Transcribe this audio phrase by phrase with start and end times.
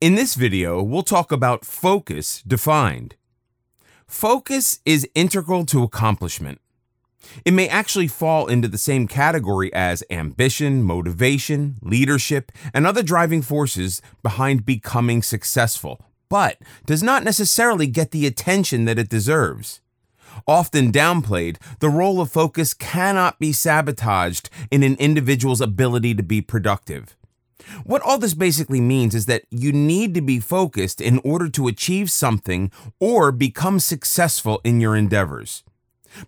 [0.00, 3.16] In this video, we'll talk about focus defined.
[4.06, 6.58] Focus is integral to accomplishment.
[7.44, 13.42] It may actually fall into the same category as ambition, motivation, leadership, and other driving
[13.42, 16.56] forces behind becoming successful, but
[16.86, 19.82] does not necessarily get the attention that it deserves.
[20.46, 26.40] Often downplayed, the role of focus cannot be sabotaged in an individual's ability to be
[26.40, 27.18] productive.
[27.84, 31.68] What all this basically means is that you need to be focused in order to
[31.68, 35.62] achieve something or become successful in your endeavors.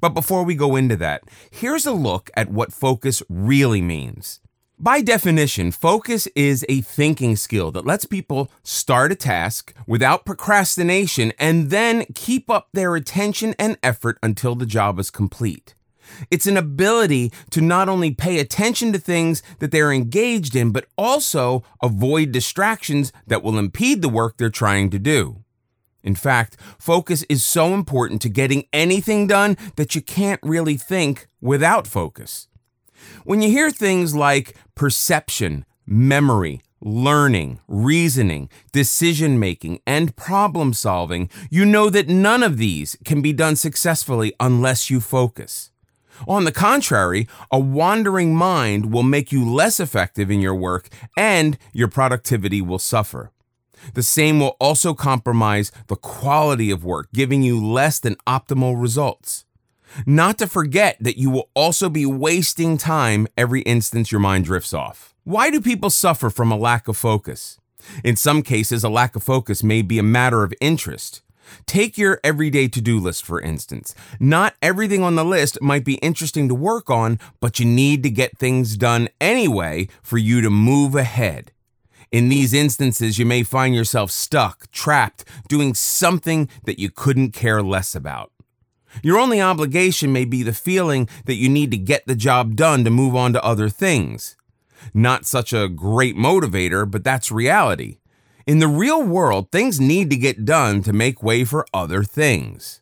[0.00, 4.40] But before we go into that, here's a look at what focus really means.
[4.78, 11.32] By definition, focus is a thinking skill that lets people start a task without procrastination
[11.38, 15.74] and then keep up their attention and effort until the job is complete.
[16.30, 20.86] It's an ability to not only pay attention to things that they're engaged in, but
[20.96, 25.42] also avoid distractions that will impede the work they're trying to do.
[26.02, 31.28] In fact, focus is so important to getting anything done that you can't really think
[31.40, 32.48] without focus.
[33.24, 41.64] When you hear things like perception, memory, learning, reasoning, decision making, and problem solving, you
[41.64, 45.71] know that none of these can be done successfully unless you focus.
[46.26, 51.58] On the contrary, a wandering mind will make you less effective in your work and
[51.72, 53.32] your productivity will suffer.
[53.94, 59.44] The same will also compromise the quality of work, giving you less than optimal results.
[60.06, 64.72] Not to forget that you will also be wasting time every instance your mind drifts
[64.72, 65.14] off.
[65.24, 67.58] Why do people suffer from a lack of focus?
[68.04, 71.22] In some cases, a lack of focus may be a matter of interest.
[71.66, 73.94] Take your everyday to do list, for instance.
[74.20, 78.10] Not everything on the list might be interesting to work on, but you need to
[78.10, 81.52] get things done anyway for you to move ahead.
[82.10, 87.62] In these instances, you may find yourself stuck, trapped, doing something that you couldn't care
[87.62, 88.30] less about.
[89.02, 92.84] Your only obligation may be the feeling that you need to get the job done
[92.84, 94.36] to move on to other things.
[94.92, 97.98] Not such a great motivator, but that's reality.
[98.46, 102.80] In the real world, things need to get done to make way for other things.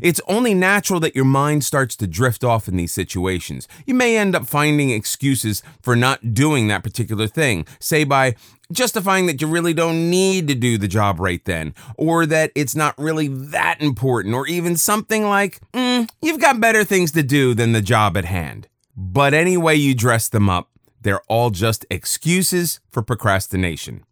[0.00, 3.66] It's only natural that your mind starts to drift off in these situations.
[3.84, 8.36] You may end up finding excuses for not doing that particular thing, say by
[8.70, 12.76] justifying that you really don't need to do the job right then, or that it's
[12.76, 17.54] not really that important, or even something like, mm, you've got better things to do
[17.54, 18.68] than the job at hand.
[18.96, 20.70] But any way you dress them up,
[21.00, 24.04] they're all just excuses for procrastination.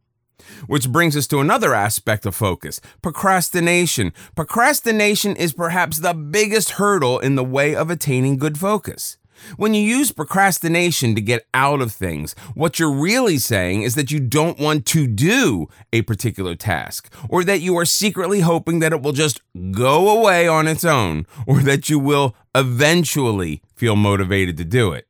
[0.67, 4.13] Which brings us to another aspect of focus procrastination.
[4.35, 9.17] Procrastination is perhaps the biggest hurdle in the way of attaining good focus.
[9.57, 14.11] When you use procrastination to get out of things, what you're really saying is that
[14.11, 18.93] you don't want to do a particular task, or that you are secretly hoping that
[18.93, 19.41] it will just
[19.71, 25.07] go away on its own, or that you will eventually feel motivated to do it.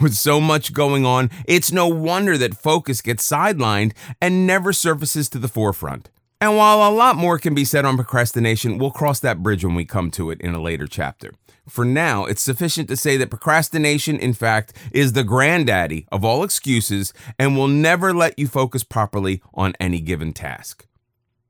[0.00, 5.28] With so much going on, it's no wonder that focus gets sidelined and never surfaces
[5.30, 6.10] to the forefront.
[6.38, 9.74] And while a lot more can be said on procrastination, we'll cross that bridge when
[9.74, 11.32] we come to it in a later chapter.
[11.66, 16.44] For now, it's sufficient to say that procrastination, in fact, is the granddaddy of all
[16.44, 20.86] excuses and will never let you focus properly on any given task.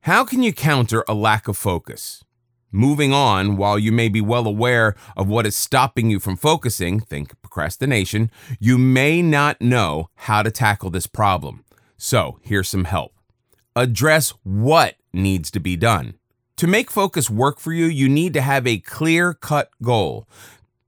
[0.03, 2.23] How can you counter a lack of focus?
[2.77, 7.01] Moving on, while you may be well aware of what is stopping you from focusing,
[7.01, 11.65] think procrastination, you may not know how to tackle this problem.
[11.97, 13.15] So, here's some help.
[13.75, 16.19] Address what needs to be done.
[16.59, 20.29] To make focus work for you, you need to have a clear cut goal.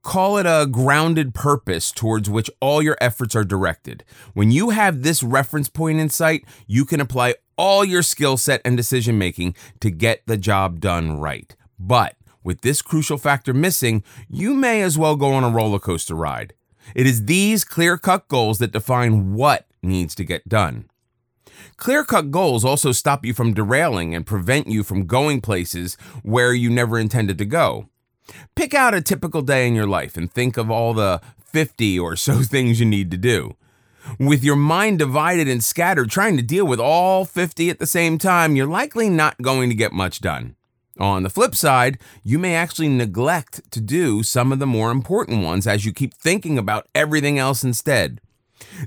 [0.03, 4.03] Call it a grounded purpose towards which all your efforts are directed.
[4.35, 8.61] When you have this reference point in sight, you can apply all your skill set
[8.63, 11.55] and decision making to get the job done right.
[11.79, 16.15] But with this crucial factor missing, you may as well go on a roller coaster
[16.15, 16.53] ride.
[16.95, 20.89] It is these clear cut goals that define what needs to get done.
[21.77, 26.53] Clear cut goals also stop you from derailing and prevent you from going places where
[26.53, 27.89] you never intended to go.
[28.55, 32.15] Pick out a typical day in your life and think of all the 50 or
[32.15, 33.55] so things you need to do.
[34.17, 38.17] With your mind divided and scattered, trying to deal with all 50 at the same
[38.17, 40.55] time, you're likely not going to get much done.
[40.99, 45.43] On the flip side, you may actually neglect to do some of the more important
[45.43, 48.19] ones as you keep thinking about everything else instead.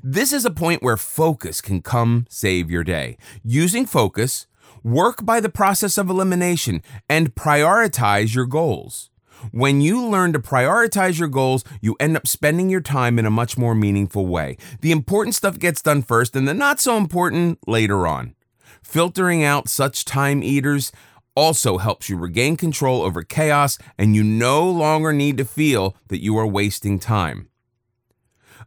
[0.03, 3.17] This is a point where focus can come save your day.
[3.43, 4.47] Using focus,
[4.85, 9.09] work by the process of elimination and prioritize your goals.
[9.51, 13.31] When you learn to prioritize your goals, you end up spending your time in a
[13.31, 14.59] much more meaningful way.
[14.83, 18.35] The important stuff gets done first and the not so important later on.
[18.83, 20.93] Filtering out such time eaters
[21.35, 26.23] also helps you regain control over chaos and you no longer need to feel that
[26.23, 27.49] you are wasting time.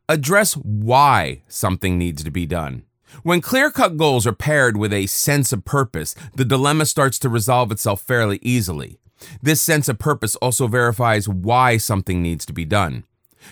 [0.07, 2.83] Address why something needs to be done.
[3.23, 7.29] When clear cut goals are paired with a sense of purpose, the dilemma starts to
[7.29, 8.99] resolve itself fairly easily.
[9.41, 13.05] This sense of purpose also verifies why something needs to be done.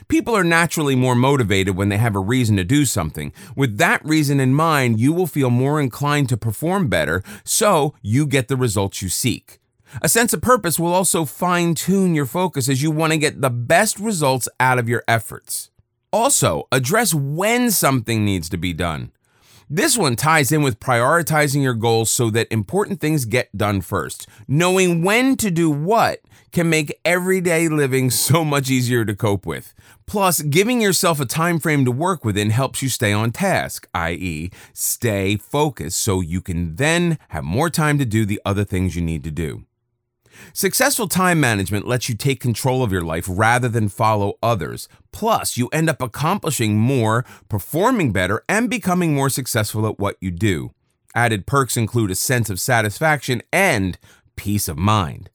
[0.08, 3.34] People are naturally more motivated when they have a reason to do something.
[3.56, 8.26] With that reason in mind, you will feel more inclined to perform better, so you
[8.26, 9.60] get the results you seek.
[10.02, 13.42] A sense of purpose will also fine tune your focus as you want to get
[13.42, 15.70] the best results out of your efforts.
[16.12, 19.12] Also, address when something needs to be done.
[19.76, 24.28] This one ties in with prioritizing your goals so that important things get done first.
[24.48, 26.20] Knowing when to do what
[26.52, 29.74] can make everyday living so much easier to cope with.
[30.06, 34.52] Plus, giving yourself a time frame to work within helps you stay on task, i.e.,
[34.74, 39.02] stay focused so you can then have more time to do the other things you
[39.02, 39.66] need to do.
[40.54, 44.88] Successful time management lets you take control of your life rather than follow others.
[45.12, 50.32] Plus, you end up accomplishing more, performing better, and becoming more successful at what you
[50.32, 50.72] do.
[51.16, 53.98] Added perks include a sense of satisfaction and
[54.36, 55.30] peace of mind.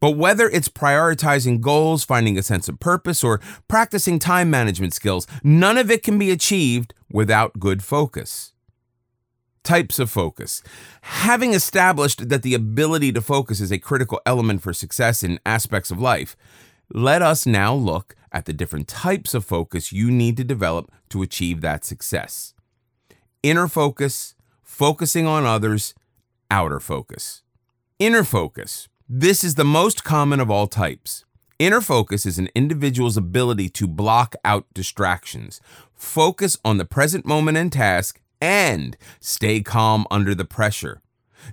[0.00, 5.26] But whether it's prioritizing goals, finding a sense of purpose, or practicing time management skills,
[5.42, 8.52] none of it can be achieved without good focus.
[9.66, 10.62] Types of focus.
[11.02, 15.90] Having established that the ability to focus is a critical element for success in aspects
[15.90, 16.36] of life,
[16.94, 21.20] let us now look at the different types of focus you need to develop to
[21.20, 22.54] achieve that success.
[23.42, 25.94] Inner focus, focusing on others,
[26.48, 27.42] outer focus.
[27.98, 28.86] Inner focus.
[29.08, 31.24] This is the most common of all types.
[31.58, 35.60] Inner focus is an individual's ability to block out distractions,
[35.92, 41.00] focus on the present moment and task, and stay calm under the pressure.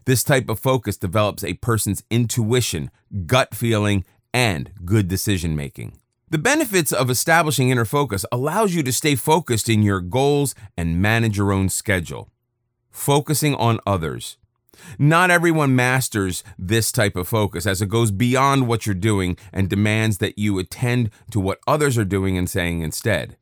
[0.05, 2.89] This type of focus develops a person's intuition,
[3.25, 5.97] gut feeling, and good decision making.
[6.29, 10.99] The benefits of establishing inner focus allows you to stay focused in your goals and
[10.99, 12.29] manage your own schedule.
[12.89, 14.37] Focusing on others.
[14.97, 19.69] Not everyone masters this type of focus as it goes beyond what you're doing and
[19.69, 23.37] demands that you attend to what others are doing and saying instead.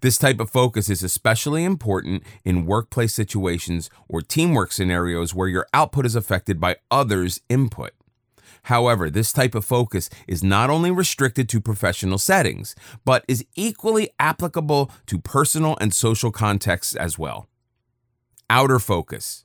[0.00, 5.66] This type of focus is especially important in workplace situations or teamwork scenarios where your
[5.74, 7.92] output is affected by others' input.
[8.64, 14.10] However, this type of focus is not only restricted to professional settings, but is equally
[14.18, 17.48] applicable to personal and social contexts as well.
[18.48, 19.44] Outer focus.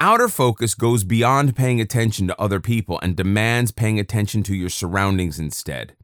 [0.00, 4.68] Outer focus goes beyond paying attention to other people and demands paying attention to your
[4.68, 5.94] surroundings instead.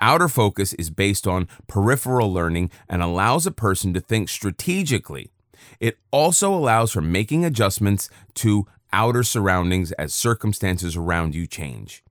[0.00, 5.32] Outer focus is based on peripheral learning and allows a person to think strategically.
[5.80, 12.04] It also allows for making adjustments to outer surroundings as circumstances around you change.